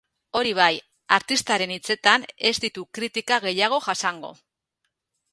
[0.37, 0.71] Hori bai,
[1.17, 4.33] artistaren hitzetan, ez ditu kritika gehiago jasango.